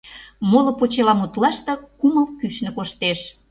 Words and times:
Моло 0.49 0.71
почеламутлаште 0.79 1.73
кумыл 1.99 2.25
кӱшнӧ 2.39 2.69
коштеш. 2.77 3.19